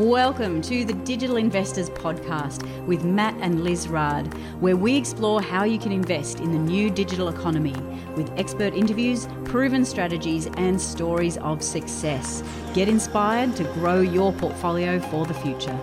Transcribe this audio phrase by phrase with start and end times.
[0.00, 5.64] Welcome to the Digital Investors Podcast with Matt and Liz Raad, where we explore how
[5.64, 7.76] you can invest in the new digital economy
[8.16, 12.42] with expert interviews, proven strategies, and stories of success.
[12.72, 15.78] Get inspired to grow your portfolio for the future.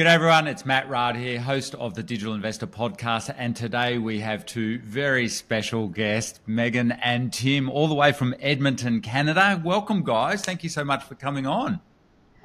[0.00, 4.20] G'day everyone, it's Matt Raad here, host of the Digital Investor Podcast, and today we
[4.20, 9.60] have two very special guests, Megan and Tim, all the way from Edmonton, Canada.
[9.62, 10.40] Welcome, guys.
[10.40, 11.80] Thank you so much for coming on.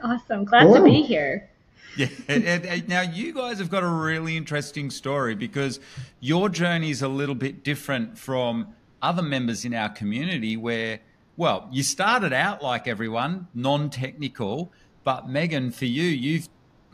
[0.03, 0.43] Awesome.
[0.43, 0.79] Glad Hello.
[0.79, 1.49] to be here.
[1.97, 2.07] Yeah.
[2.27, 5.79] And, and now you guys have got a really interesting story because
[6.19, 10.99] your journey is a little bit different from other members in our community where,
[11.37, 14.73] well, you started out like everyone, non-technical,
[15.05, 16.49] but Megan, for you, you've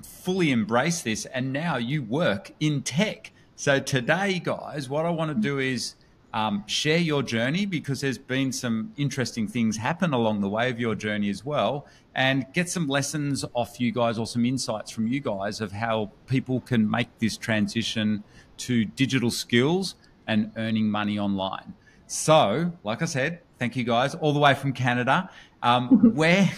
[0.06, 3.32] fully embrace this and now you work in tech.
[3.56, 5.96] So today, guys, what I want to do is
[6.34, 10.80] um, share your journey because there's been some interesting things happen along the way of
[10.80, 15.08] your journey as well and get some lessons off you guys or some insights from
[15.08, 18.24] you guys of how people can make this transition
[18.58, 19.96] to digital skills
[20.28, 21.74] and earning money online.
[22.08, 25.30] So, like I said, thank you guys all the way from Canada.
[25.64, 26.52] Um, where,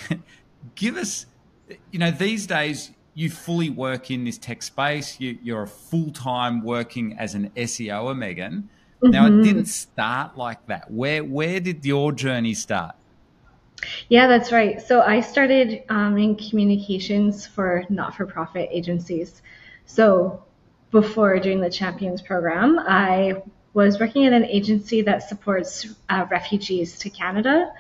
[0.75, 1.25] give us,
[1.91, 5.19] you know, these days you fully work in this tech space.
[5.19, 8.69] You, are a full time working as an SEO, Megan.
[9.03, 9.11] Mm-hmm.
[9.11, 9.43] Now, it mm-hmm.
[9.43, 10.89] didn't start like that.
[10.89, 12.95] Where where did your journey start?
[14.07, 14.81] Yeah, that's right.
[14.81, 19.41] So I started um, in communications for not for profit agencies.
[19.85, 20.43] So
[20.91, 23.41] before doing the Champions program, I
[23.73, 27.73] was working at an agency that supports uh, refugees to Canada.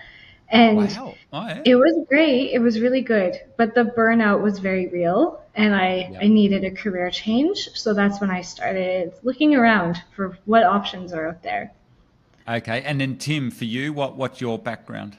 [0.49, 1.15] And wow.
[1.33, 1.61] oh, yeah.
[1.65, 2.51] it was great.
[2.51, 3.39] It was really good.
[3.57, 6.19] But the burnout was very real and I, yeah.
[6.21, 7.69] I needed a career change.
[7.73, 11.71] So that's when I started looking around for what options are out there.
[12.47, 12.81] Okay.
[12.83, 15.17] And then Tim, for you, what, what's your background?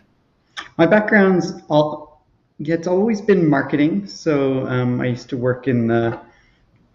[0.78, 2.24] My background's all,
[2.58, 4.06] yeah, it's always been marketing.
[4.06, 6.20] So um, I used to work in the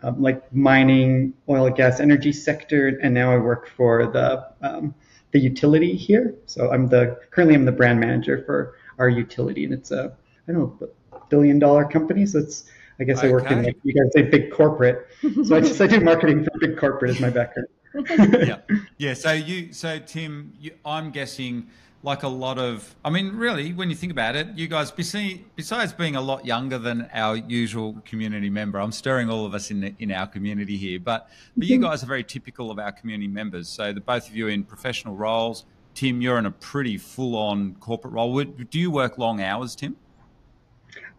[0.02, 4.96] um, like mining, oil gas, energy sector, and now I work for the um,
[5.32, 6.36] the utility here.
[6.46, 10.16] So I'm the currently I'm the brand manager for our utility, and it's a
[10.48, 10.90] I don't know
[11.30, 12.26] billion dollar company.
[12.26, 12.66] So it's
[13.00, 13.30] I guess okay.
[13.30, 15.08] I work in like you guys say big corporate.
[15.46, 17.68] So I just I do marketing for big corporate is my background.
[18.48, 18.58] yeah,
[18.98, 19.14] yeah.
[19.14, 21.68] So you so Tim, you, I'm guessing
[22.02, 25.94] like a lot of i mean really when you think about it you guys besides
[25.94, 29.96] being a lot younger than our usual community member i'm stirring all of us in
[30.00, 33.68] in our community here but but you guys are very typical of our community members.
[33.68, 38.14] So the both of you in professional roles tim you're in a pretty full-on corporate
[38.14, 38.44] role.
[38.44, 39.98] Do you work long hours tim?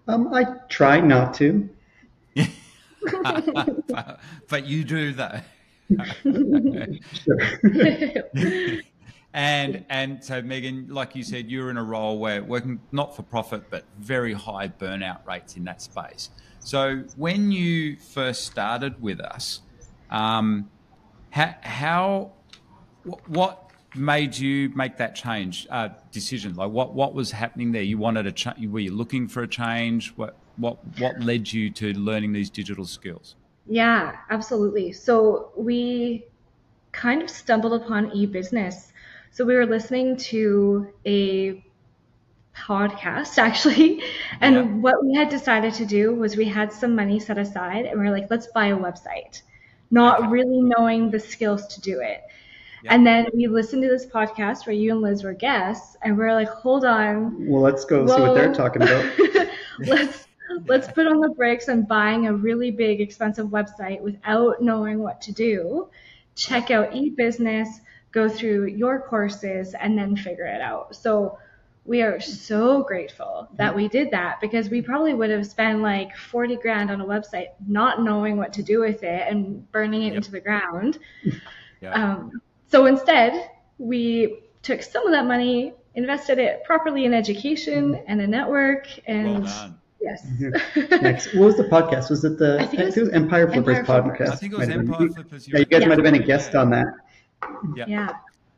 [0.08, 1.68] Um, i try not to.
[4.48, 5.40] But you do though
[9.32, 13.22] And and so Megan, like you said, you're in a role where working not for
[13.22, 16.30] profit, but very high burnout rates in that space.
[16.58, 19.62] So when you first started with us,
[20.10, 20.68] um,
[21.30, 22.32] how, how
[23.28, 26.54] what made you make that change uh, decision?
[26.54, 27.82] Like what what was happening there?
[27.82, 28.66] You wanted a change?
[28.66, 30.12] Were you looking for a change?
[30.16, 33.36] What what what led you to learning these digital skills?
[33.66, 34.90] Yeah, absolutely.
[34.90, 36.24] So we
[36.90, 38.89] kind of stumbled upon e-business
[39.30, 41.64] so we were listening to a
[42.56, 44.02] podcast actually,
[44.40, 44.62] and yeah.
[44.62, 48.06] what we had decided to do was we had some money set aside, and we
[48.06, 49.42] are like, let's buy a website,
[49.90, 50.28] not okay.
[50.28, 52.22] really knowing the skills to do it.
[52.82, 52.94] Yeah.
[52.94, 56.24] And then we listened to this podcast where you and Liz were guests, and we
[56.24, 57.46] are like, hold on.
[57.46, 58.16] Well, let's go Whoa.
[58.16, 59.48] see what they're talking about.
[59.78, 60.26] let's
[60.66, 65.20] let's put on the brakes on buying a really big, expensive website without knowing what
[65.22, 65.88] to do.
[66.34, 67.68] Check out eBusiness
[68.12, 70.94] go through your courses and then figure it out.
[70.94, 71.38] So
[71.84, 76.16] we are so grateful that we did that because we probably would have spent like
[76.16, 80.08] 40 grand on a website not knowing what to do with it and burning it
[80.08, 80.16] yep.
[80.16, 80.98] into the ground.
[81.82, 81.96] Yep.
[81.96, 88.20] Um, so instead, we took some of that money, invested it properly in education and
[88.20, 90.26] a network, and well Yes.
[90.26, 90.94] Mm-hmm.
[91.02, 92.10] Next, what was the podcast?
[92.10, 92.58] Was it the?
[92.58, 94.30] I think it was, it was Empire Flippers Empire podcast.
[94.30, 95.48] I think it was Empire Flippers.
[95.48, 95.88] Yeah, you guys yeah.
[95.88, 96.86] might have been a guest on that.
[97.76, 97.84] Yeah.
[97.86, 98.08] yeah.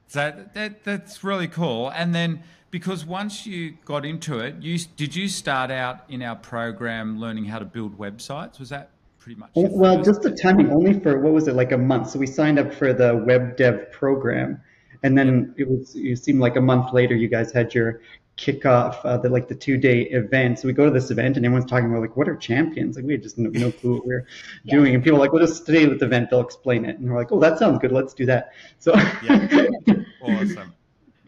[0.09, 1.91] So that that's really cool.
[1.91, 6.37] And then because once you got into it, you did you start out in our
[6.37, 8.59] program learning how to build websites?
[8.59, 9.51] Was that pretty much?
[9.55, 12.11] Well, just the timing only for what was it like a month?
[12.11, 14.61] So we signed up for the web dev program,
[15.03, 18.01] and then it was it seemed like a month later you guys had your
[18.43, 20.59] kickoff, uh, the like the two day event.
[20.59, 22.97] So we go to this event and everyone's talking about like, what are champions?
[22.97, 24.27] Like we had just no, no clue what we are
[24.65, 24.75] yeah.
[24.75, 24.95] doing.
[24.95, 26.99] And people are like, well, just stay with the event, they'll explain it.
[26.99, 27.93] And we're like, oh, that sounds good.
[27.93, 28.53] Let's do that.
[28.79, 29.69] So yeah.
[30.23, 30.75] awesome.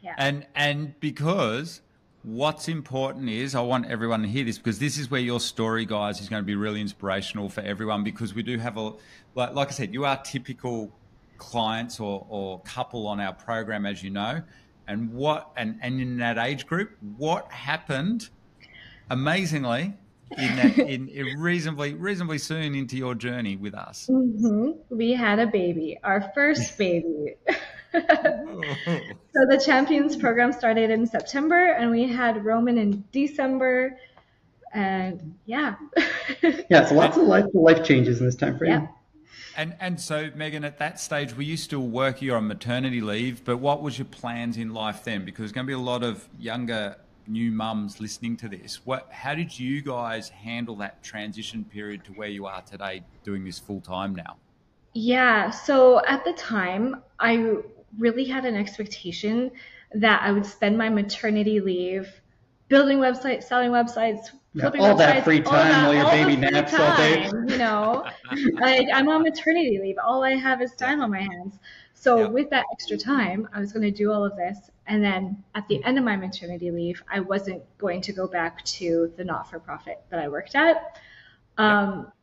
[0.02, 0.14] Yeah.
[0.18, 1.80] And and because
[2.24, 5.84] what's important is I want everyone to hear this because this is where your story,
[5.84, 8.92] guys, is going to be really inspirational for everyone because we do have a,
[9.34, 10.90] like, like I said, you are typical
[11.36, 14.42] clients or, or couple on our program, as you know.
[14.86, 18.28] And what, and, and in that age group, what happened
[19.10, 19.94] amazingly
[20.38, 24.08] in, that, in, in reasonably reasonably soon into your journey with us.
[24.10, 24.96] Mm-hmm.
[24.96, 27.36] We had a baby, our first baby.
[27.92, 33.98] so the champions program started in September, and we had Roman in December,
[34.72, 35.76] and yeah.
[36.68, 38.70] yeah, so lots of life life changes in this time frame.
[38.70, 38.86] Yeah.
[39.56, 42.30] And and so Megan, at that stage, were you still working?
[42.30, 45.24] On maternity leave, but what was your plans in life then?
[45.24, 46.96] Because there's going to be a lot of younger
[47.26, 48.84] new mums listening to this.
[48.84, 53.44] What, how did you guys handle that transition period to where you are today, doing
[53.44, 54.36] this full time now?
[54.94, 57.56] Yeah, so at the time, I
[57.98, 59.50] really had an expectation
[59.92, 62.20] that I would spend my maternity leave
[62.68, 66.80] building websites, selling websites, yeah, all that free time that, while your baby naps time,
[66.80, 67.52] all day.
[67.52, 68.04] You know,
[68.60, 69.96] like I'm on maternity leave.
[70.02, 71.58] All I have is time on my hands.
[71.94, 72.30] So yep.
[72.30, 74.70] with that extra time, I was going to do all of this.
[74.86, 78.64] And then at the end of my maternity leave, I wasn't going to go back
[78.64, 80.98] to the not for profit that I worked at.
[81.56, 82.14] Um, yep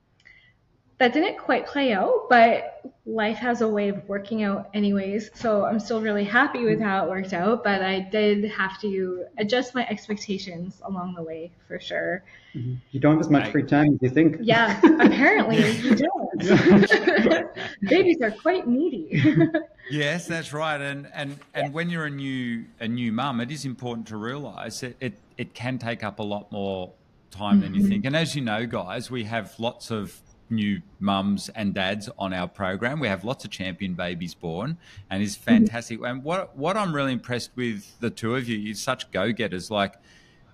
[1.01, 5.31] that didn't quite play out, but life has a way of working out anyways.
[5.33, 9.25] So I'm still really happy with how it worked out, but I did have to
[9.39, 12.24] adjust my expectations along the way for sure.
[12.53, 12.75] Mm-hmm.
[12.92, 14.38] You don't have as much free time as you think.
[14.42, 17.48] Yeah, apparently you don't.
[17.81, 19.24] Babies are quite needy.
[19.89, 20.80] yes, that's right.
[20.80, 21.69] And and and yeah.
[21.69, 25.56] when you're a new a new mum, it is important to realise it, it it
[25.56, 26.94] can take up a lot more
[27.31, 27.62] time mm-hmm.
[27.62, 27.89] than you mm-hmm.
[27.89, 28.06] think.
[28.06, 30.21] And as you know, guys, we have lots of
[30.51, 33.00] new mums and dads on our program.
[33.00, 34.77] We have lots of champion babies born,
[35.09, 35.98] and it's fantastic.
[35.98, 36.06] Mm-hmm.
[36.06, 39.71] And what what I'm really impressed with the two of you, you're such go getters.
[39.71, 39.95] Like,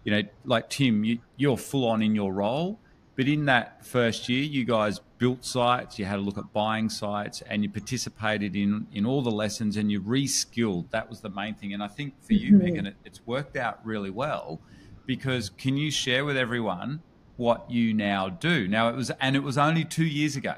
[0.03, 2.79] you know, like Tim, you, you're full on in your role,
[3.15, 6.89] but in that first year, you guys built sites, you had a look at buying
[6.89, 10.89] sites, and you participated in in all the lessons, and you reskilled.
[10.91, 11.73] That was the main thing.
[11.73, 12.63] And I think for you, mm-hmm.
[12.63, 14.61] Megan, it, it's worked out really well.
[15.05, 17.01] Because can you share with everyone
[17.37, 18.67] what you now do.
[18.67, 20.55] Now it was, and it was only two years ago.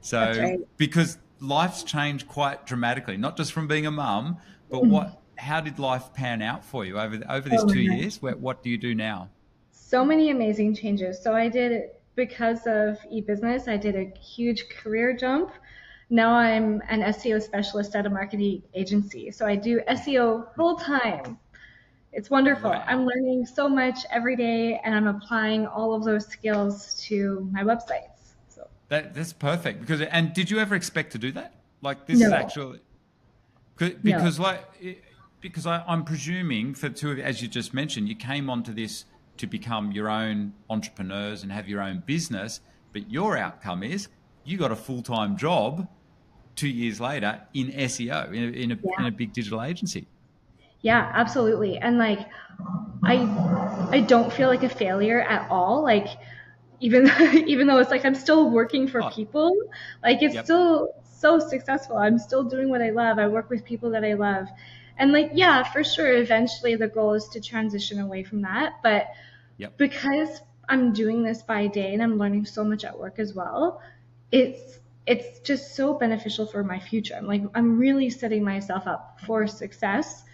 [0.00, 0.58] So right.
[0.76, 4.38] because life's changed quite dramatically, not just from being a mum,
[4.70, 4.90] but mm-hmm.
[4.90, 8.22] what, how did life pan out for you over over these oh, two years?
[8.22, 9.28] What, what do you do now?
[9.72, 11.20] So many amazing changes.
[11.22, 13.66] So I did because of e-business.
[13.66, 15.50] I did a huge career jump.
[16.10, 19.30] Now I'm an SEO specialist at a marketing agency.
[19.30, 21.38] So I do SEO full time
[22.12, 22.72] it's wonderful.
[22.72, 27.62] I'm learning so much every day and I'm applying all of those skills to my
[27.62, 28.34] websites.
[28.48, 31.54] So that, that's perfect because and did you ever expect to do that?
[31.82, 32.26] Like this no.
[32.26, 32.80] is actually
[33.76, 34.44] because no.
[34.44, 35.04] like
[35.40, 38.74] because I, am presuming for two of you, as you just mentioned, you came onto
[38.74, 39.04] this
[39.38, 42.60] to become your own entrepreneurs and have your own business,
[42.92, 44.08] but your outcome is
[44.44, 45.88] you got a full time job
[46.56, 48.90] two years later in SEO in a, in a, yeah.
[48.98, 50.06] in a big digital agency.
[50.82, 51.78] Yeah, absolutely.
[51.78, 52.20] And like
[53.04, 53.16] I
[53.90, 55.82] I don't feel like a failure at all.
[55.82, 56.08] Like
[56.80, 57.10] even
[57.46, 59.10] even though it's like I'm still working for oh.
[59.10, 59.54] people,
[60.02, 60.44] like it's yep.
[60.44, 61.96] still so successful.
[61.96, 63.18] I'm still doing what I love.
[63.18, 64.48] I work with people that I love.
[64.96, 69.06] And like yeah, for sure eventually the goal is to transition away from that, but
[69.58, 69.76] yep.
[69.76, 73.80] because I'm doing this by day and I'm learning so much at work as well,
[74.30, 77.14] it's it's just so beneficial for my future.
[77.16, 80.24] I'm like I'm really setting myself up for success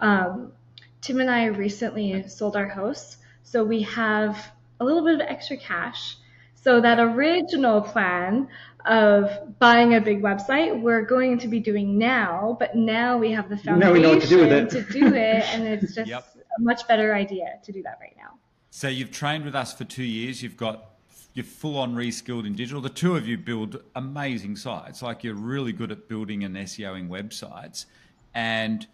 [0.00, 0.52] um,
[1.00, 5.56] Tim and I recently sold our house, so we have a little bit of extra
[5.56, 6.16] cash.
[6.54, 8.48] So that original plan
[8.84, 13.48] of buying a big website, we're going to be doing now, but now we have
[13.48, 15.94] the foundation now we know what to do with it, to do it and it's
[15.94, 16.26] just yep.
[16.36, 18.38] a much better idea to do that right now.
[18.70, 20.42] So you've trained with us for two years.
[20.42, 20.90] You've got
[21.34, 22.80] you're full on reskilled in digital.
[22.80, 25.02] The two of you build amazing sites.
[25.02, 27.86] Like you're really good at building and SEOing websites,
[28.34, 28.86] and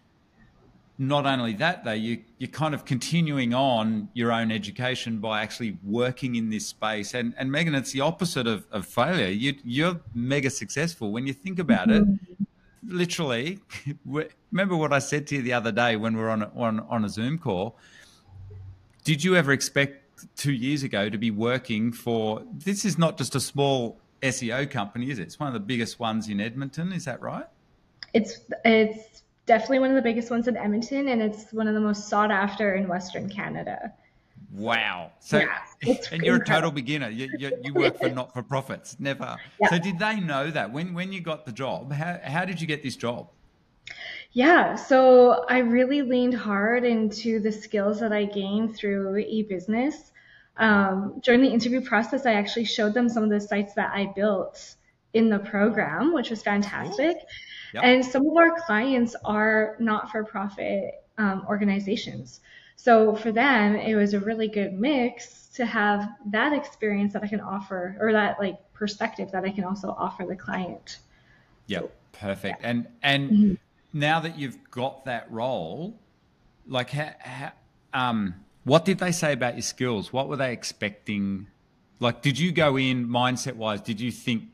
[0.96, 5.76] not only that though you you're kind of continuing on your own education by actually
[5.82, 7.14] working in this space.
[7.14, 9.28] And and Megan it's the opposite of, of failure.
[9.28, 11.10] You you're mega successful.
[11.10, 12.44] When you think about it mm-hmm.
[12.96, 13.58] literally
[14.04, 16.80] remember what I said to you the other day when we are on a, on
[16.80, 17.76] on a Zoom call?
[19.02, 20.00] Did you ever expect
[20.36, 25.10] 2 years ago to be working for this is not just a small SEO company
[25.10, 25.22] is it?
[25.22, 27.46] It's one of the biggest ones in Edmonton is that right?
[28.12, 31.80] It's it's definitely one of the biggest ones in Edmonton, and it's one of the
[31.80, 33.92] most sought after in Western Canada.
[34.52, 35.10] Wow.
[35.18, 37.08] So, yeah, and you're a total beginner.
[37.08, 39.36] You, you, you work for not for profits, never.
[39.60, 39.68] Yeah.
[39.70, 41.92] So, did they know that when when you got the job?
[41.92, 43.30] How how did you get this job?
[44.32, 50.10] Yeah, so I really leaned hard into the skills that I gained through e-business.
[50.56, 54.06] Um, during the interview process, I actually showed them some of the sites that I
[54.06, 54.74] built
[55.12, 57.16] in the program, which was fantastic.
[57.75, 57.83] Yep.
[57.85, 62.40] And some of our clients are not-for-profit um, organizations.
[62.76, 67.28] So for them, it was a really good mix to have that experience that I
[67.28, 70.99] can offer, or that like perspective that I can also offer the client.
[71.66, 72.62] Yep, perfect.
[72.62, 72.69] Yeah.
[72.71, 73.54] And and mm-hmm
[73.95, 75.95] now that you've got that role,
[76.66, 76.93] like,
[77.95, 80.12] um, what did they say about your skills?
[80.12, 81.47] What were they expecting?
[82.00, 83.81] Like, did you go in mindset wise?
[83.81, 84.45] Did you think,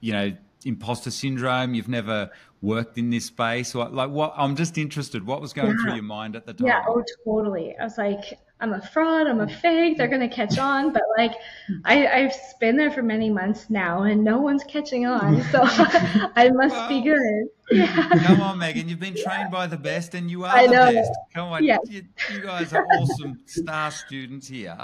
[0.00, 0.32] you know,
[0.64, 1.74] imposter syndrome?
[1.74, 2.30] You've never
[2.62, 4.34] worked in this space, or like, what?
[4.36, 5.26] I'm just interested.
[5.26, 5.82] What was going yeah.
[5.82, 6.66] through your mind at the time?
[6.66, 7.76] Yeah, oh, totally.
[7.78, 10.92] I was like, I'm a fraud, I'm a fake, they're gonna catch on.
[10.92, 11.32] But like
[11.84, 15.42] I, I've been there for many months now and no one's catching on.
[15.44, 17.48] So I must well, be good.
[17.72, 18.08] Yeah.
[18.24, 20.92] Come on, Megan, you've been trained by the best and you are I the know.
[20.92, 21.12] best.
[21.32, 21.78] Come on, yes.
[21.88, 22.02] you,
[22.32, 24.76] you, guys are awesome star students here.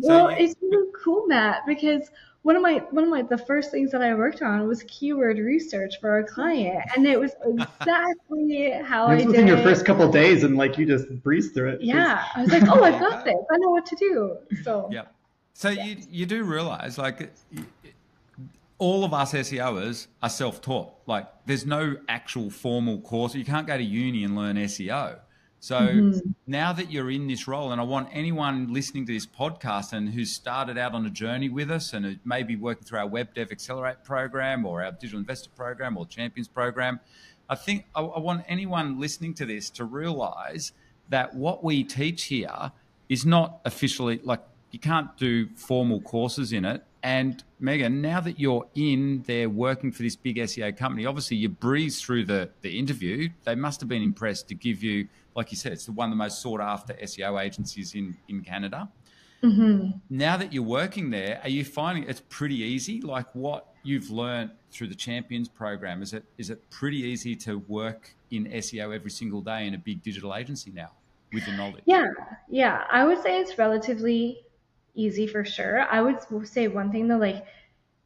[0.00, 2.10] So well, you, it's really cool, Matt, because
[2.42, 5.38] one of my one of my the first things that I worked on was keyword
[5.38, 9.40] research for a client, and it was exactly how this I was did.
[9.42, 11.82] in your first couple days, and like you just breezed through it.
[11.82, 13.34] Yeah, I was like, oh, I've got this.
[13.50, 14.36] I know what to do.
[14.64, 15.04] So yeah.
[15.54, 15.84] So yeah.
[15.84, 17.32] you you do realize like
[18.78, 20.92] all of us SEOers are self taught.
[21.06, 23.36] Like there's no actual formal course.
[23.36, 25.20] You can't go to uni and learn SEO.
[25.62, 26.30] So mm-hmm.
[26.48, 30.08] now that you're in this role, and I want anyone listening to this podcast and
[30.08, 33.52] who's started out on a journey with us and maybe working through our Web Dev
[33.52, 36.98] Accelerate program or our Digital Investor program or Champions program,
[37.48, 40.72] I think I, I want anyone listening to this to realize
[41.10, 42.72] that what we teach here
[43.08, 44.40] is not officially like
[44.72, 46.82] you can't do formal courses in it.
[47.04, 51.48] And Megan, now that you're in there working for this big SEO company, obviously you
[51.48, 53.28] breeze through the, the interview.
[53.42, 56.16] They must have been impressed to give you like you said, it's one of the
[56.16, 58.88] most sought after SEO agencies in, in Canada.
[59.42, 59.98] Mm-hmm.
[60.10, 63.00] Now that you're working there, are you finding it's pretty easy?
[63.00, 67.58] Like what you've learned through the Champions program, is it is it pretty easy to
[67.66, 70.90] work in SEO every single day in a big digital agency now
[71.32, 71.82] with your knowledge?
[71.86, 72.06] Yeah,
[72.48, 74.44] yeah, I would say it's relatively
[74.94, 75.80] easy for sure.
[75.80, 77.44] I would say one thing though, like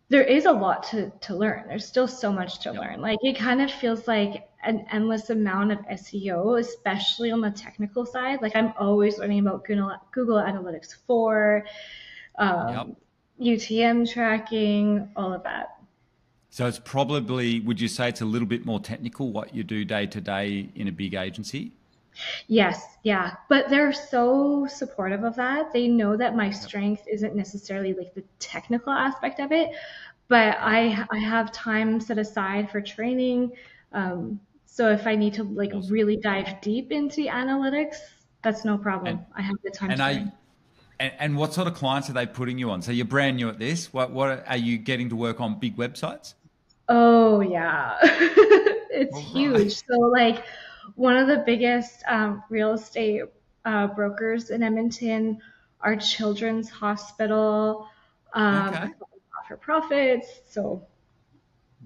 [0.09, 1.65] there is a lot to, to learn.
[1.67, 3.01] There's still so much to learn.
[3.01, 8.07] Like it kind of feels like an endless amount of SEO, especially on the technical
[8.07, 8.41] side.
[8.41, 11.65] Like I'm always learning about Google, Google Analytics 4,
[12.39, 12.97] um,
[13.39, 13.59] yep.
[13.59, 15.77] UTM tracking, all of that.
[16.51, 19.85] So it's probably, would you say it's a little bit more technical what you do
[19.85, 21.73] day to day in a big agency?
[22.47, 23.35] Yes, yeah.
[23.49, 25.73] But they're so supportive of that.
[25.73, 29.71] They know that my strength isn't necessarily like the technical aspect of it,
[30.29, 33.53] but I I have time set aside for training.
[33.93, 37.97] Um, so if I need to like really dive deep into analytics,
[38.43, 39.17] that's no problem.
[39.17, 39.91] And, I have the time.
[39.91, 40.33] And I,
[41.01, 42.83] and, and what sort of clients are they putting you on?
[42.83, 43.93] So you're brand new at this.
[43.93, 46.35] What what are you getting to work on big websites?
[46.89, 49.25] Oh yeah, it's right.
[49.25, 49.77] huge.
[49.87, 50.45] So like
[50.95, 53.23] one of the biggest um, real estate
[53.65, 55.41] uh, brokers in Edmonton,
[55.81, 57.89] are Children's Hospital,
[58.33, 58.89] um, okay.
[59.49, 60.41] for profits.
[60.49, 60.87] So,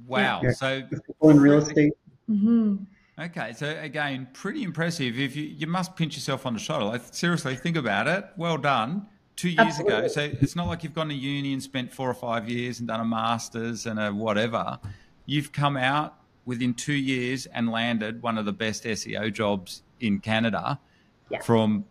[0.06, 0.40] wow.
[0.42, 0.52] Yeah.
[0.52, 0.82] So,
[1.22, 1.92] in real estate.
[2.30, 2.76] Mm-hmm.
[3.20, 5.18] Okay, so again, pretty impressive.
[5.18, 6.86] If you you must pinch yourself on the shoulder.
[6.86, 8.24] Like, seriously, think about it.
[8.36, 9.06] Well done.
[9.36, 9.96] Two years Absolutely.
[9.96, 12.78] ago, so it's not like you've gone to uni and spent four or five years
[12.78, 14.78] and done a master's and a whatever.
[15.24, 16.14] You've come out
[16.44, 20.78] within two years and landed one of the best SEO jobs in Canada
[21.30, 21.40] yeah.
[21.40, 21.84] from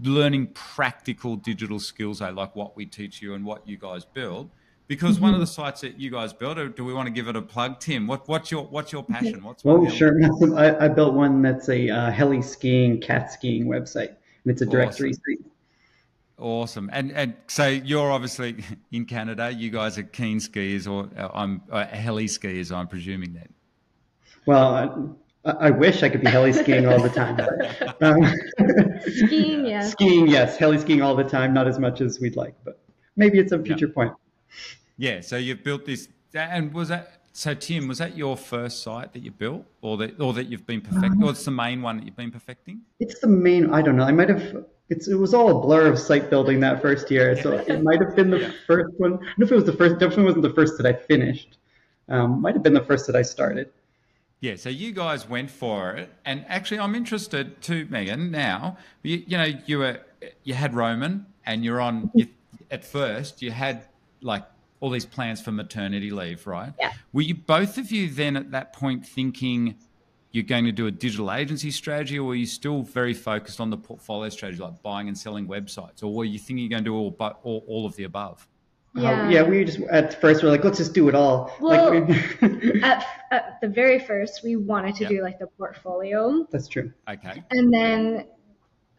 [0.00, 4.50] learning practical digital skills, like what we teach you and what you guys build.
[4.88, 5.24] Because mm-hmm.
[5.24, 7.42] one of the sites that you guys built, do we want to give it a
[7.42, 8.06] plug, Tim?
[8.06, 9.42] What, what's your what's your passion?
[9.42, 10.12] What's oh sure,
[10.56, 14.66] I, I, built one that's a uh, heli skiing, cat skiing website, and it's a
[14.66, 15.22] directory awesome.
[15.38, 15.52] site.
[16.38, 19.52] Awesome, and and so you're obviously in Canada.
[19.52, 22.74] You guys are keen skiers, or uh, I'm uh, heli skiers.
[22.74, 23.48] I'm presuming that.
[24.46, 27.36] Well, I, I wish I could be heli skiing all the time.
[27.36, 28.22] But, um,
[29.26, 29.92] skiing, yes.
[29.92, 30.56] Skiing, yes.
[30.56, 32.80] Heli skiing all the time, not as much as we'd like, but
[33.16, 33.94] maybe it's a future yeah.
[33.94, 34.12] point.
[34.96, 35.20] Yeah.
[35.20, 37.54] So you've built this, and was that so?
[37.54, 40.80] Tim, was that your first site that you built, or that, or that you've been
[40.80, 42.80] perfecting, or it's the main one that you've been perfecting?
[43.00, 43.72] It's the main.
[43.72, 44.04] I don't know.
[44.04, 44.64] I might have.
[44.88, 48.00] It's, it was all a blur of site building that first year, so it might
[48.00, 48.52] have been the yeah.
[48.66, 49.14] first one.
[49.14, 49.98] I don't know if it was the first.
[49.98, 51.58] Definitely wasn't the first that I finished.
[52.08, 53.70] Um, might have been the first that I started.
[54.42, 58.32] Yeah, so you guys went for it, and actually, I'm interested too, Megan.
[58.32, 60.00] Now, you, you know, you were
[60.42, 62.10] you had Roman, and you're on.
[62.12, 62.26] You,
[62.68, 63.86] at first, you had
[64.20, 64.42] like
[64.80, 66.72] all these plans for maternity leave, right?
[66.80, 66.90] Yeah.
[67.12, 69.76] Were you both of you then at that point thinking,
[70.32, 73.70] you're going to do a digital agency strategy, or were you still very focused on
[73.70, 76.90] the portfolio strategy, like buying and selling websites, or were you thinking you're going to
[76.90, 78.48] do all all, all of the above?
[78.94, 79.26] Yeah.
[79.26, 81.54] Uh, yeah, we just at first we are like, let's just do it all.
[81.60, 82.10] Well, like,
[82.82, 85.10] at, at the very first, we wanted to yep.
[85.10, 86.46] do like the portfolio.
[86.50, 86.92] That's true.
[87.08, 87.42] Okay.
[87.50, 88.26] And then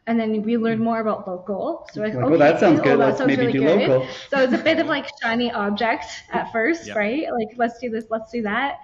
[0.08, 1.88] and then we learned more about local.
[1.94, 2.98] So like, like okay, that sounds good.
[2.98, 3.88] let's maybe really do good.
[3.88, 4.08] local.
[4.30, 6.98] So it's a bit of like shiny object at first, yep.
[6.98, 7.32] right?
[7.32, 8.80] Like let's do this, let's do that.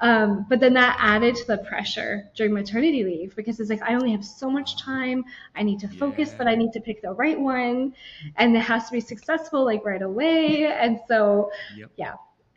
[0.00, 3.94] Um, but then that added to the pressure during maternity leave because it's like I
[3.94, 5.24] only have so much time.
[5.56, 6.38] I need to focus, yeah.
[6.38, 7.94] but I need to pick the right one,
[8.36, 10.66] and it has to be successful like right away.
[10.66, 11.90] And so, yep.
[11.96, 12.14] yeah,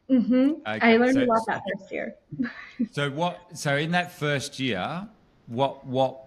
[0.09, 0.51] mm-hmm.
[0.67, 0.93] okay.
[0.93, 2.15] I learned so, a lot that first year.
[2.91, 3.57] so what?
[3.57, 5.07] So in that first year,
[5.47, 6.19] what what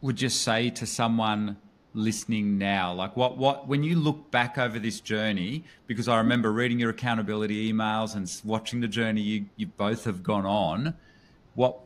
[0.00, 1.56] would you say to someone
[1.94, 2.92] listening now?
[2.92, 6.90] Like what what when you look back over this journey, because I remember reading your
[6.90, 10.94] accountability emails and watching the journey you, you both have gone on,
[11.54, 11.78] what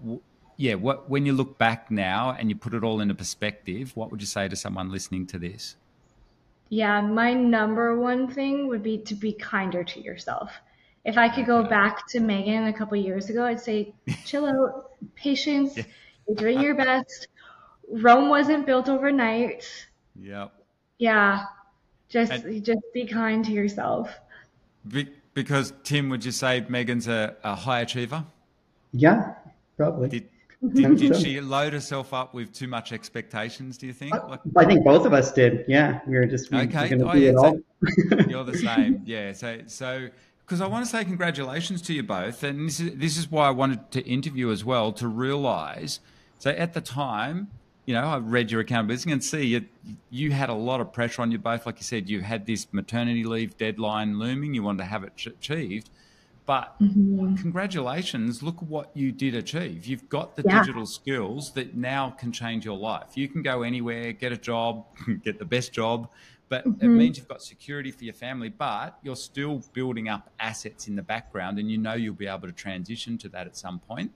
[0.57, 4.11] yeah, what when you look back now and you put it all into perspective, what
[4.11, 5.77] would you say to someone listening to this?
[6.71, 10.53] Yeah, my number one thing would be to be kinder to yourself.
[11.05, 13.95] If I could go back to Megan a couple years ago, I'd say
[14.27, 15.85] chill out, patience, yeah.
[16.27, 17.29] you're doing your best.
[17.91, 19.65] Rome wasn't built overnight.
[20.21, 20.53] Yep.
[20.99, 21.45] Yeah.
[22.09, 24.11] Just and just be kind to yourself.
[24.87, 28.25] Be, because Tim, would you say Megan's a, a high achiever?
[28.93, 29.35] Yeah,
[29.77, 30.09] probably.
[30.09, 30.29] Did,
[30.73, 33.77] did, did she load herself up with too much expectations?
[33.77, 34.15] Do you think?
[34.15, 35.65] Uh, like, I think both of us did.
[35.69, 36.97] Yeah, we were just we okay.
[36.97, 37.61] Were oh, yeah, so
[38.29, 39.03] you're the same.
[39.05, 39.33] Yeah.
[39.33, 40.09] So so
[40.41, 43.49] because I want to say congratulations to you both, and this is this is why
[43.49, 46.01] I wanted to interview as well to realise.
[46.39, 47.49] So at the time,
[47.89, 49.65] you know, I read your accountability and see you,
[50.11, 51.65] you had a lot of pressure on you both.
[51.65, 54.53] Like you said, you had this maternity leave deadline looming.
[54.53, 55.89] You wanted to have it achieved.
[56.45, 57.37] But mm-hmm.
[57.37, 59.87] congratulations, look what you did achieve.
[59.87, 60.59] You've got the yeah.
[60.59, 63.17] digital skills that now can change your life.
[63.17, 64.85] You can go anywhere, get a job,
[65.25, 66.11] get the best job,
[66.51, 66.85] but mm-hmm.
[66.85, 70.95] it means you've got security for your family, but you're still building up assets in
[70.95, 74.13] the background and you know you'll be able to transition to that at some point.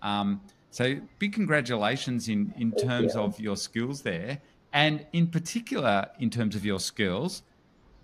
[0.00, 3.20] Um, so big congratulations in, in terms you.
[3.20, 4.40] of your skills there.
[4.72, 7.42] And in particular, in terms of your skills,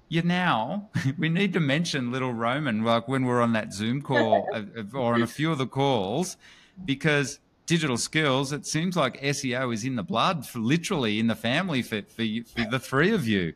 [0.09, 4.49] you now, we need to mention little Roman, like when we're on that Zoom call
[4.55, 6.37] uh, uh, or on a few of the calls,
[6.85, 11.35] because digital skills, it seems like SEO is in the blood, for literally in the
[11.35, 13.55] family for, for, you, for the three of you.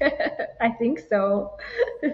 [0.60, 1.56] I think so.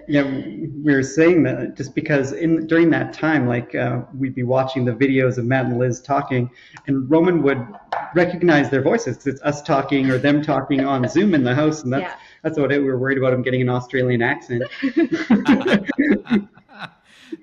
[0.08, 4.42] Yeah, we were saying that just because in during that time, like uh, we'd be
[4.42, 6.50] watching the videos of Matt and Liz talking,
[6.86, 7.66] and Roman would
[8.14, 11.82] recognize their voices because it's us talking or them talking on Zoom in the house,
[11.82, 12.16] and that's yeah.
[12.42, 12.78] that's what it.
[12.78, 14.62] We were worried about him getting an Australian accent.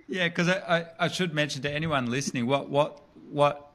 [0.07, 3.71] yeah, because I, I, I should mention to anyone listening what what what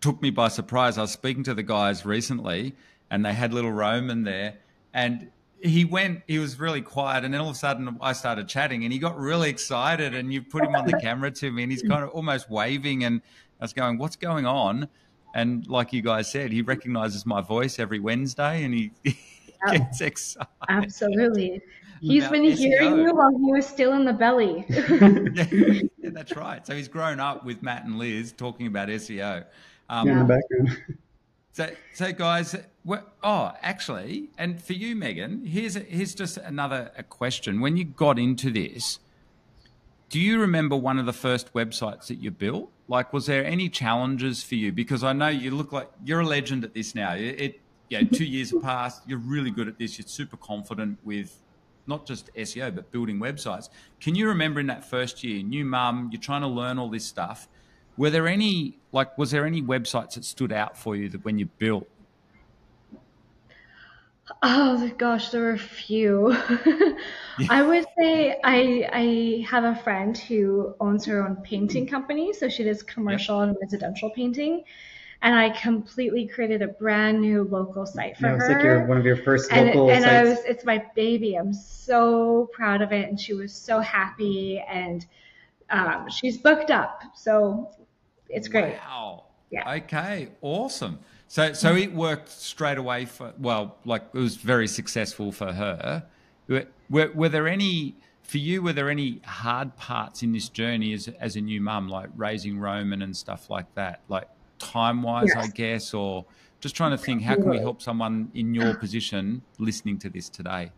[0.00, 0.98] took me by surprise.
[0.98, 2.74] I was speaking to the guys recently,
[3.10, 4.58] and they had little Roman there,
[4.92, 5.30] and
[5.64, 8.84] he went, he was really quiet, and then all of a sudden I started chatting,
[8.84, 11.72] and he got really excited, and you put him on the camera to me, and
[11.72, 13.22] he's kind of almost waving, and
[13.60, 14.88] I was going, "What's going on?"
[15.34, 19.16] And like you guys said, he recognizes my voice every Wednesday, and he, he
[19.70, 20.48] gets excited.
[20.68, 21.62] Absolutely.
[22.00, 22.56] He's been SEO.
[22.56, 24.66] hearing you while he was still in the belly.
[24.68, 26.64] yeah, yeah, that's right.
[26.66, 29.46] So he's grown up with Matt and Liz talking about SEO.
[29.88, 30.98] Um, yeah, in the background.
[31.54, 32.56] So, so guys,
[33.22, 37.60] oh, actually, and for you, Megan, here's here's just another question.
[37.60, 38.98] When you got into this,
[40.08, 42.72] do you remember one of the first websites that you built?
[42.88, 44.72] Like, was there any challenges for you?
[44.72, 47.14] Because I know you look like you're a legend at this now.
[47.14, 49.02] It, it you know, two years have passed.
[49.06, 49.96] You're really good at this.
[49.96, 51.40] You're super confident with
[51.86, 53.68] not just SEO but building websites.
[54.00, 57.04] Can you remember in that first year, new mum, you're trying to learn all this
[57.04, 57.46] stuff?
[57.96, 61.38] Were there any like was there any websites that stood out for you that when
[61.38, 61.88] you built?
[64.42, 66.32] Oh gosh, there were a few.
[67.50, 72.48] I would say I I have a friend who owns her own painting company, so
[72.48, 73.48] she does commercial yep.
[73.48, 74.64] and residential painting.
[75.22, 78.36] And I completely created a brand new local site for yeah, her.
[78.36, 80.14] It's like your, one of your first local and, and sites.
[80.14, 81.36] I was, it's my baby.
[81.36, 84.62] I'm so proud of it, and she was so happy.
[84.68, 85.06] And
[85.70, 87.70] um, she's booked up, so
[88.28, 88.74] it's great.
[88.74, 89.24] Wow.
[89.50, 89.74] Yeah.
[89.74, 90.28] Okay.
[90.40, 90.98] Awesome.
[91.28, 96.04] So so it worked straight away for well, like it was very successful for her.
[96.48, 98.62] Were, were, were there any for you?
[98.62, 102.58] Were there any hard parts in this journey as as a new mum, like raising
[102.58, 105.44] Roman and stuff like that, like time wise, yes.
[105.44, 106.24] I guess, or
[106.60, 110.28] just trying to think how can we help someone in your position listening to this
[110.28, 110.70] today?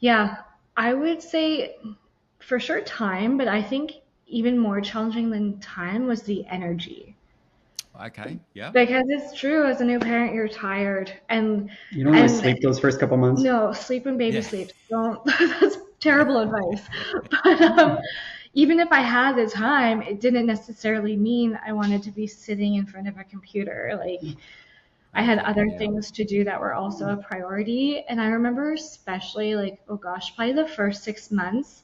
[0.00, 0.36] Yeah,
[0.76, 1.76] I would say
[2.40, 3.92] for sure time, but I think
[4.28, 7.16] even more challenging than time was the energy.
[8.00, 8.38] Okay.
[8.54, 8.70] Yeah.
[8.70, 9.66] Because it's true.
[9.66, 13.16] As a new parent, you're tired, and you don't want to sleep those first couple
[13.16, 13.42] months.
[13.42, 14.42] No, sleep and baby yeah.
[14.42, 14.70] sleep.
[14.88, 15.24] Don't.
[15.60, 16.86] that's terrible advice.
[17.44, 17.98] But um,
[18.54, 22.76] even if I had the time, it didn't necessarily mean I wanted to be sitting
[22.76, 23.98] in front of a computer.
[23.98, 24.36] Like
[25.14, 25.78] I had other yeah.
[25.78, 28.04] things to do that were also a priority.
[28.08, 31.82] And I remember especially like, oh gosh, probably the first six months,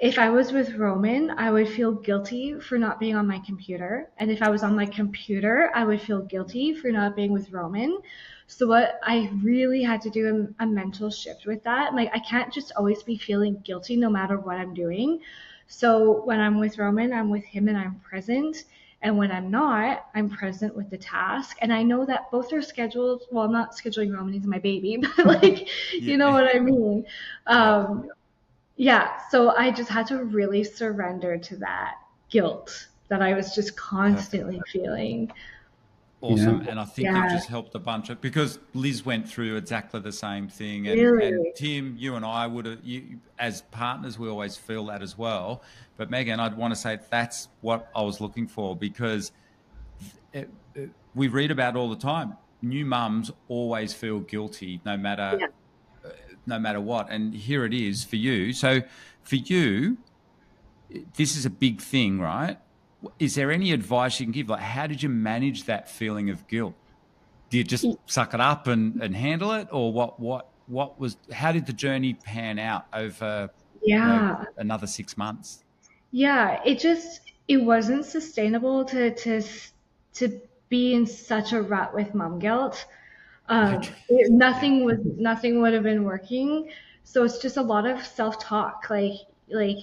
[0.00, 4.10] if I was with Roman, I would feel guilty for not being on my computer.
[4.18, 7.50] And if I was on my computer, I would feel guilty for not being with
[7.50, 7.98] Roman.
[8.46, 11.94] So what I really had to do a, a mental shift with that.
[11.94, 15.20] Like I can't just always be feeling guilty no matter what I'm doing.
[15.66, 18.64] So when I'm with Roman, I'm with him and I'm present.
[19.02, 21.56] And when I'm not, I'm present with the task.
[21.60, 23.24] And I know that both are scheduled.
[23.30, 27.04] Well, I'm not scheduling Roman, he's my baby, but like, you know what I mean?
[27.46, 28.08] Um,
[28.78, 29.18] yeah.
[29.30, 31.96] So I just had to really surrender to that
[32.30, 35.30] guilt that I was just constantly feeling
[36.20, 36.62] awesome.
[36.62, 36.70] Yeah.
[36.70, 37.24] And I think yeah.
[37.24, 40.86] you've just helped a bunch of because Liz went through exactly the same thing.
[40.86, 41.26] And, really?
[41.26, 45.18] and Tim, you and I would have, you, as partners, we always feel that as
[45.18, 45.62] well.
[45.96, 49.32] But Megan, I'd want to say that's what I was looking for because
[50.32, 52.36] it, it, we read about all the time.
[52.62, 55.46] New mums always feel guilty, no matter yeah.
[56.48, 57.10] No matter what.
[57.10, 58.52] And here it is for you.
[58.52, 58.82] So
[59.22, 59.98] for you,
[61.16, 62.58] this is a big thing, right?
[63.18, 64.48] is there any advice you can give?
[64.48, 66.74] Like, how did you manage that feeling of guilt?
[67.50, 70.20] Do you just suck it up and, and handle it, or what?
[70.20, 70.48] What?
[70.66, 71.16] What was?
[71.32, 73.50] How did the journey pan out over?
[73.82, 75.64] Yeah, you know, another six months.
[76.10, 79.42] Yeah, it just it wasn't sustainable to to
[80.14, 82.84] to be in such a rut with mom guilt.
[83.48, 86.70] Um, it, nothing was nothing would have been working.
[87.04, 89.14] So it's just a lot of self talk, like
[89.48, 89.78] like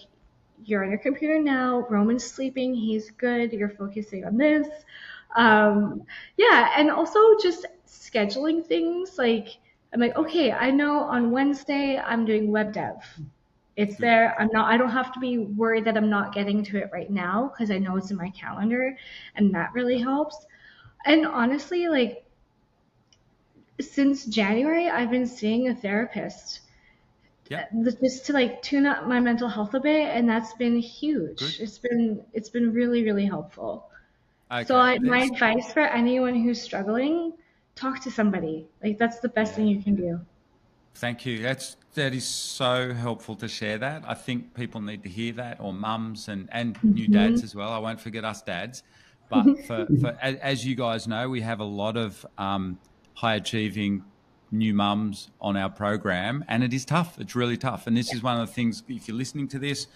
[0.63, 1.85] you're on your computer now.
[1.89, 2.73] Roman's sleeping.
[2.73, 3.51] He's good.
[3.53, 4.67] You're focusing on this.
[5.35, 6.03] Um,
[6.37, 6.71] yeah.
[6.77, 9.17] And also just scheduling things.
[9.17, 9.57] Like,
[9.93, 12.95] I'm like, okay, I know on Wednesday I'm doing web dev.
[13.75, 14.35] It's there.
[14.39, 17.09] I'm not, I don't have to be worried that I'm not getting to it right
[17.09, 18.97] now because I know it's in my calendar
[19.35, 20.45] and that really helps.
[21.05, 22.24] And honestly, like,
[23.79, 26.61] since January, I've been seeing a therapist
[27.49, 27.65] yeah.
[28.01, 31.59] just to like tune up my mental health a bit and that's been huge Good.
[31.59, 33.87] it's been it's been really really helpful
[34.51, 34.65] okay.
[34.65, 37.33] so I, my advice for anyone who's struggling
[37.75, 39.55] talk to somebody like that's the best yeah.
[39.57, 40.19] thing you can do
[40.95, 45.09] thank you that's that is so helpful to share that i think people need to
[45.09, 46.93] hear that or mums and and mm-hmm.
[46.93, 48.81] new dads as well i won't forget us dads
[49.29, 52.79] but for, for as you guys know we have a lot of um,
[53.15, 54.03] high achieving
[54.51, 57.19] new mums on our program, and it is tough.
[57.19, 57.87] It's really tough.
[57.87, 58.83] And this is one of the things.
[58.87, 59.87] If you're listening to this,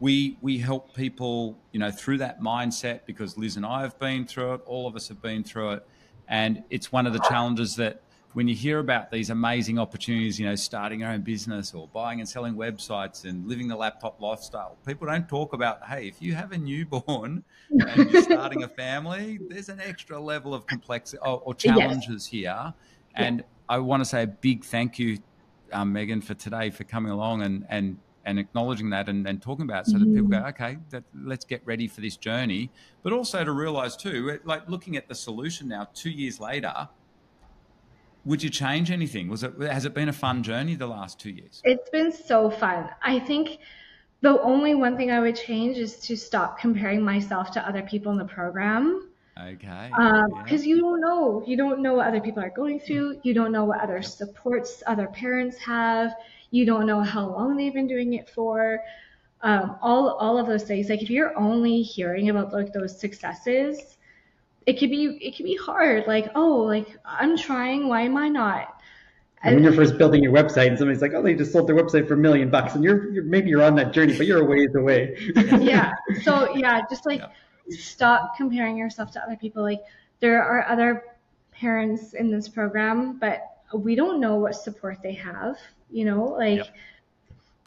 [0.00, 4.26] we we help people, you know, through that mindset because Liz and I have been
[4.26, 4.60] through it.
[4.66, 5.86] All of us have been through it,
[6.28, 8.02] and it's one of the challenges that
[8.34, 12.20] when you hear about these amazing opportunities, you know, starting your own business or buying
[12.20, 16.34] and selling websites and living the laptop lifestyle, people don't talk about, hey, if you
[16.34, 21.40] have a newborn and you're starting a family, there's an extra level of complexity or,
[21.44, 22.26] or challenges yes.
[22.26, 22.74] here.
[23.14, 25.18] And I want to say a big thank you,
[25.72, 29.64] um, Megan, for today for coming along and and and acknowledging that and, and talking
[29.64, 30.04] about it so mm-hmm.
[30.04, 30.48] that people go, mm-hmm.
[30.48, 32.70] okay, that, let's get ready for this journey.
[33.02, 36.88] But also to realize too, like looking at the solution now, two years later,
[38.28, 39.26] would you change anything?
[39.28, 41.62] Was it has it been a fun journey the last two years?
[41.64, 42.90] It's been so fun.
[43.02, 43.58] I think
[44.20, 48.12] the only one thing I would change is to stop comparing myself to other people
[48.12, 49.08] in the program.
[49.40, 49.88] Okay.
[49.88, 51.42] Because um, you don't know.
[51.46, 53.18] You don't know what other people are going through.
[53.22, 56.14] You don't know what other supports other parents have.
[56.50, 58.80] You don't know how long they've been doing it for.
[59.40, 60.90] Um, all all of those things.
[60.90, 63.96] Like if you're only hearing about like those successes,
[64.68, 66.06] it could be it could be hard.
[66.06, 67.88] Like oh, like I'm trying.
[67.88, 68.74] Why am I not?
[69.42, 71.76] And when you're first building your website and somebody's like, oh, they just sold their
[71.76, 74.40] website for a million bucks, and you're, you're maybe you're on that journey, but you're
[74.40, 75.16] a ways away.
[75.60, 75.92] yeah.
[76.22, 77.20] So yeah, just like.
[77.20, 77.28] Yeah
[77.70, 79.62] stop comparing yourself to other people.
[79.62, 79.80] Like
[80.20, 81.04] there are other
[81.52, 83.42] parents in this program, but
[83.74, 85.56] we don't know what support they have,
[85.90, 86.58] you know, like.
[86.58, 86.76] Yep.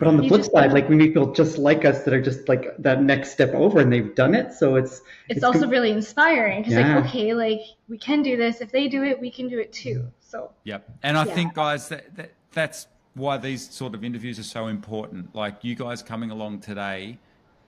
[0.01, 2.49] But on the flip side, like we meet people just like us that are just
[2.49, 4.51] like that next step over and they've done it.
[4.51, 6.95] So it's it's, it's also com- really inspiring because yeah.
[6.95, 8.61] like okay, like we can do this.
[8.61, 10.07] If they do it, we can do it too.
[10.19, 10.89] So yep.
[11.03, 11.35] And I yeah.
[11.35, 15.35] think guys that, that that's why these sort of interviews are so important.
[15.35, 17.19] Like you guys coming along today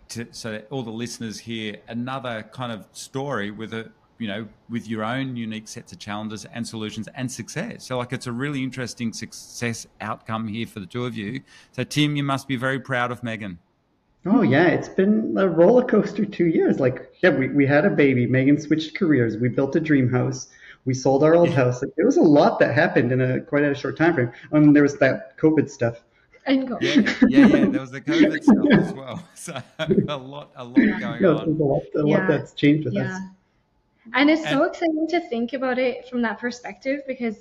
[0.10, 3.92] to, so that all the listeners hear another kind of story with a
[4.24, 8.14] you know with your own unique sets of challenges and solutions and success so like
[8.14, 11.42] it's a really interesting success outcome here for the two of you
[11.74, 13.60] so tim you must be very proud of megan
[14.26, 16.80] Oh yeah, it's been a roller coaster two years.
[16.80, 18.26] Like yeah, we, we had a baby.
[18.26, 19.36] Megan switched careers.
[19.36, 20.48] We built a dream house.
[20.86, 21.56] We sold our old yeah.
[21.56, 21.82] house.
[21.82, 24.32] Like, there was a lot that happened in a quite a short time frame.
[24.52, 26.04] And there was that COVID stuff.
[26.46, 26.82] And COVID.
[27.30, 27.66] Yeah, yeah, yeah.
[27.66, 29.24] There was the COVID stuff as well.
[29.36, 31.48] So a lot, a lot going yeah, on.
[31.48, 32.18] A lot, a yeah.
[32.18, 33.16] lot that's changed with yeah.
[33.16, 33.22] us.
[34.14, 37.38] And it's and, so exciting to think about it from that perspective because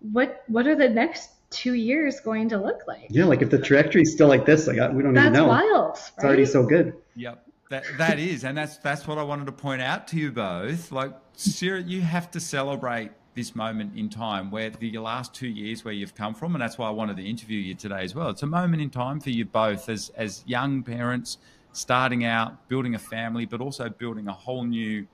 [0.00, 3.06] what what are the next two years going to look like?
[3.10, 5.32] Yeah, like if the trajectory is still like this, like uh, we don't that's even
[5.34, 5.48] know.
[5.48, 5.88] That's wild.
[5.90, 6.12] Right?
[6.16, 6.94] It's already so good.
[7.16, 7.44] Yep.
[7.70, 10.90] That that is, and that's that's what I wanted to point out to you both.
[10.90, 15.84] Like, Sarah, you have to celebrate this moment in time where the last two years
[15.84, 18.30] where you've come from, and that's why I wanted to interview you today as well.
[18.30, 21.36] It's a moment in time for you both as as young parents
[21.72, 25.06] starting out, building a family, but also building a whole new,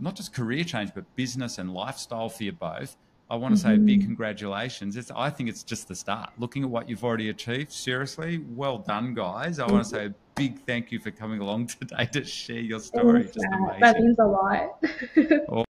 [0.00, 2.96] not just career change, but business and lifestyle for you both.
[3.30, 3.68] I want to mm-hmm.
[3.68, 4.08] say a big mm-hmm.
[4.08, 4.96] congratulations.
[4.96, 6.30] It's, I think it's just the start.
[6.38, 9.58] Looking at what you've already achieved, seriously, well done, guys.
[9.58, 12.80] I want to say a big thank you for coming along today to share your
[12.80, 13.24] story.
[13.24, 13.80] Just amazing.
[13.80, 15.66] That means a lot.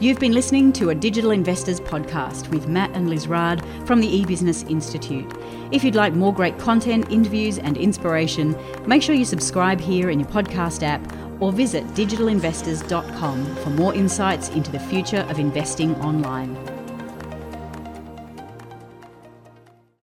[0.00, 4.24] You've been listening to a Digital Investors podcast with Matt and Liz Raad from the
[4.24, 5.32] eBusiness Institute.
[5.70, 10.18] If you'd like more great content, interviews, and inspiration, make sure you subscribe here in
[10.20, 11.00] your podcast app
[11.40, 16.73] or visit digitalinvestors.com for more insights into the future of investing online.